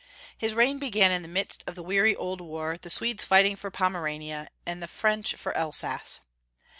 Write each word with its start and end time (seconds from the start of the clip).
His 0.35 0.55
reign 0.55 0.79
began 0.79 1.11
in 1.11 1.21
the 1.21 1.27
midst 1.27 1.63
of 1.67 1.75
the 1.75 1.83
weary 1.83 2.15
old 2.15 2.41
war, 2.41 2.75
the 2.75 2.89
Swedes 2.89 3.23
fighting 3.23 3.55
for 3.55 3.69
Pomerania, 3.69 4.47
and 4.65 4.81
the 4.81 4.87
French 4.87 5.35
for 5.35 5.53
Elsass. 5.55 6.21